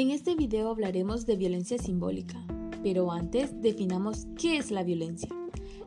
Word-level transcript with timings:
En 0.00 0.10
este 0.10 0.34
video 0.34 0.70
hablaremos 0.70 1.26
de 1.26 1.36
violencia 1.36 1.76
simbólica, 1.76 2.42
pero 2.82 3.12
antes 3.12 3.60
definamos 3.60 4.26
qué 4.34 4.56
es 4.56 4.70
la 4.70 4.82
violencia. 4.82 5.28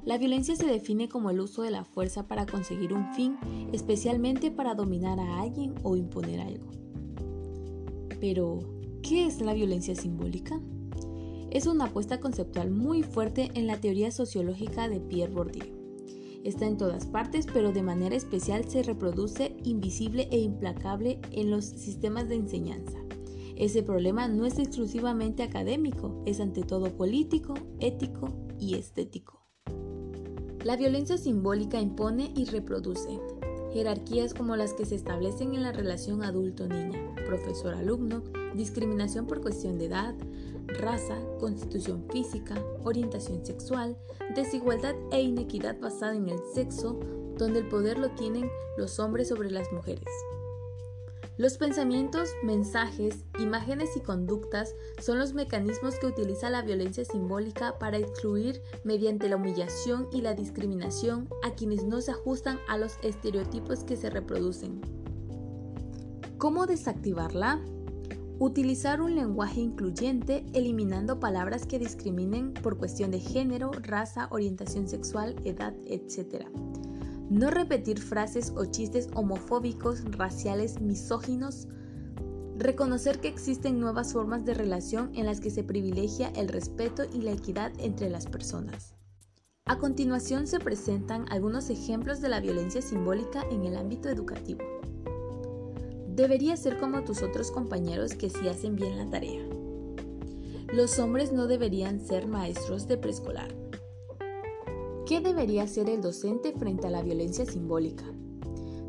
La 0.06 0.20
violencia 0.20 0.56
se 0.56 0.68
define 0.68 1.10
como 1.10 1.32
el 1.32 1.40
uso 1.40 1.64
de 1.64 1.72
la 1.72 1.84
fuerza 1.84 2.28
para 2.28 2.46
conseguir 2.46 2.94
un 2.94 3.12
fin, 3.16 3.38
especialmente 3.72 4.52
para 4.52 4.76
dominar 4.76 5.20
a 5.20 5.42
alguien 5.42 5.74
o 5.82 5.96
imponer 5.96 6.42
algo. 6.42 6.68
Pero, 8.20 8.60
¿qué 9.02 9.26
es 9.26 9.42
la 9.42 9.56
violencia 9.56 9.96
simbólica? 9.96 10.62
Es 11.50 11.66
una 11.66 11.86
apuesta 11.86 12.20
conceptual 12.20 12.70
muy 12.70 13.02
fuerte 13.02 13.50
en 13.56 13.66
la 13.66 13.82
teoría 13.82 14.12
sociológica 14.12 14.90
de 14.90 15.00
Pierre 15.00 15.34
Bourdieu. 15.34 15.74
Está 16.44 16.68
en 16.68 16.78
todas 16.78 17.08
partes, 17.08 17.48
pero 17.52 17.72
de 17.72 17.82
manera 17.82 18.16
especial 18.16 18.70
se 18.70 18.84
reproduce 18.84 19.58
invisible 19.64 20.28
e 20.30 20.38
implacable 20.38 21.20
en 21.32 21.50
los 21.50 21.66
sistemas 21.66 22.30
de 22.30 22.36
enseñanza. 22.36 23.00
Ese 23.56 23.84
problema 23.84 24.28
no 24.28 24.46
es 24.46 24.58
exclusivamente 24.58 25.44
académico, 25.44 26.24
es 26.26 26.40
ante 26.40 26.64
todo 26.64 26.92
político, 26.98 27.54
ético 27.80 28.30
y 28.60 28.76
estético. 28.76 29.42
La 30.64 30.76
violencia 30.76 31.18
simbólica 31.18 31.80
impone 31.80 32.32
y 32.36 32.46
reproduce 32.46 33.20
jerarquías 33.74 34.34
como 34.34 34.56
las 34.56 34.74
que 34.74 34.86
se 34.86 34.96
establecen 34.96 35.54
en 35.56 35.64
la 35.64 35.72
relación 35.72 36.24
adulto-niña, 36.24 37.14
profesor-alumno, 37.26 38.24
discriminación 38.56 39.26
por 39.26 39.42
cuestión 39.42 39.78
de 39.78 39.86
edad, 39.86 40.16
raza, 40.68 41.18
constitución 41.40 42.06
física, 42.12 42.64
orientación 42.84 43.46
sexual, 43.46 43.98
desigualdad 44.36 44.96
e 45.12 45.22
inequidad 45.22 45.80
basada 45.80 46.16
en 46.16 46.30
el 46.30 46.40
sexo, 46.54 47.00
donde 47.38 47.60
el 47.60 47.68
poder 47.68 47.98
lo 47.98 48.12
tienen 48.12 48.50
los 48.78 49.00
hombres 49.00 49.28
sobre 49.28 49.50
las 49.50 49.72
mujeres. 49.72 50.08
Los 51.36 51.58
pensamientos, 51.58 52.30
mensajes, 52.44 53.26
imágenes 53.40 53.98
y 53.98 54.02
conductas 54.02 54.76
son 55.02 55.18
los 55.18 55.34
mecanismos 55.34 55.96
que 55.96 56.06
utiliza 56.06 56.52
la 56.52 56.62
violencia 56.62 57.04
simbólica 57.06 57.80
para 57.80 57.98
excluir 57.98 58.62
mediante 58.84 59.28
la 59.28 59.38
humillación 59.38 60.08
y 60.12 60.22
la 60.22 60.36
discriminación 60.36 61.28
a 61.44 61.56
quienes 61.56 61.86
no 61.86 62.02
se 62.02 62.12
ajustan 62.12 62.60
a 62.68 62.78
los 62.78 62.98
estereotipos 63.02 63.84
que 63.84 63.98
se 63.98 64.12
reproducen. 64.12 64.80
¿Cómo 66.38 66.68
desactivarla? 66.68 67.60
Utilizar 68.38 69.02
un 69.02 69.16
lenguaje 69.16 69.60
incluyente 69.60 70.46
eliminando 70.54 71.20
palabras 71.20 71.66
que 71.66 71.80
discriminen 71.80 72.54
por 72.54 72.78
cuestión 72.78 73.10
de 73.10 73.20
género, 73.20 73.72
raza, 73.72 74.28
orientación 74.30 74.88
sexual, 74.88 75.36
edad, 75.46 75.74
etc. 75.86 76.46
No 77.30 77.50
repetir 77.50 78.00
frases 78.00 78.54
o 78.56 78.66
chistes 78.66 79.10
homofóbicos, 79.16 80.04
raciales, 80.06 80.82
misóginos. 80.82 81.68
Reconocer 82.58 83.20
que 83.20 83.28
existen 83.28 83.80
nuevas 83.80 84.14
formas 84.14 84.46
de 84.46 84.54
relación 84.54 85.12
en 85.16 85.26
las 85.26 85.40
que 85.40 85.50
se 85.50 85.64
privilegia 85.64 86.30
el 86.36 86.48
respeto 86.48 87.04
y 87.12 87.22
la 87.22 87.32
equidad 87.32 87.72
entre 87.80 88.10
las 88.10 88.28
personas. 88.28 88.94
A 89.66 89.80
continuación 89.80 90.46
se 90.46 90.60
presentan 90.60 91.26
algunos 91.32 91.70
ejemplos 91.70 92.20
de 92.20 92.28
la 92.28 92.42
violencia 92.42 92.82
simbólica 92.82 93.44
en 93.50 93.64
el 93.64 93.78
ámbito 93.78 94.10
educativo. 94.10 94.62
Debería 96.10 96.58
ser 96.58 96.78
como 96.78 97.04
tus 97.04 97.24
otros 97.24 97.50
compañeros 97.50 98.14
que 98.14 98.30
sí 98.30 98.48
hacen 98.50 98.76
bien 98.76 98.98
la 98.98 99.10
tarea. 99.10 99.44
Los 100.74 101.00
hombres 101.00 101.32
no 101.32 101.48
deberían 101.48 102.00
ser 102.00 102.28
maestros 102.28 102.88
de 102.88 102.98
preescolar. 102.98 103.63
¿Qué 105.06 105.20
debería 105.20 105.64
hacer 105.64 105.90
el 105.90 106.02
docente 106.02 106.54
frente 106.54 106.88
a 106.88 106.90
la 106.90 107.02
violencia 107.02 107.46
simbólica? 107.46 108.06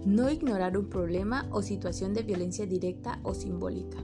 No 0.07 0.31
ignorar 0.31 0.79
un 0.79 0.89
problema 0.89 1.49
o 1.51 1.61
situación 1.61 2.15
de 2.15 2.23
violencia 2.23 2.67
directa 2.67 3.19
o 3.25 3.35
simbólica. 3.35 3.99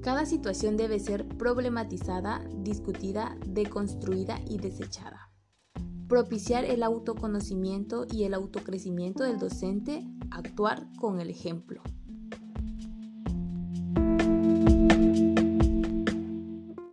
Cada 0.00 0.24
situación 0.24 0.78
debe 0.78 0.98
ser 1.00 1.28
problematizada, 1.28 2.42
discutida, 2.56 3.36
deconstruida 3.46 4.40
y 4.48 4.56
desechada. 4.56 5.30
Propiciar 6.08 6.64
el 6.64 6.82
autoconocimiento 6.82 8.06
y 8.10 8.24
el 8.24 8.32
autocrecimiento 8.32 9.22
del 9.22 9.38
docente, 9.38 10.06
actuar 10.30 10.88
con 10.98 11.20
el 11.20 11.28
ejemplo. 11.28 11.82